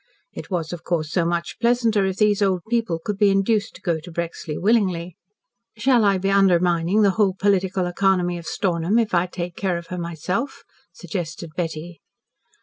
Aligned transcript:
It 0.33 0.49
was, 0.49 0.73
of 0.73 0.83
course, 0.83 1.11
so 1.11 1.27
much 1.27 1.59
pleasanter 1.59 2.03
if 2.07 2.17
these 2.17 2.41
old 2.41 2.61
people 2.71 2.97
could 2.97 3.19
be 3.19 3.29
induced 3.29 3.75
to 3.75 3.83
go 3.83 3.99
to 3.99 4.11
Brexley 4.11 4.57
willingly. 4.57 5.15
"Shall 5.77 6.03
I 6.03 6.17
be 6.17 6.31
undermining 6.31 7.03
the 7.03 7.11
whole 7.21 7.35
Political 7.37 7.85
Economy 7.85 8.39
of 8.39 8.47
Stornham 8.47 8.97
if 8.97 9.13
I 9.13 9.27
take 9.27 9.55
care 9.55 9.77
of 9.77 9.85
her 9.93 9.99
myself?" 9.99 10.63
suggested 10.91 11.51
Betty. 11.55 12.01